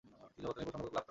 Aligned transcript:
তিনি 0.35 0.43
জগত্তারিণী 0.43 0.71
স্বর্ণপদকলাভ 0.71 0.91
করেন। 0.91 0.99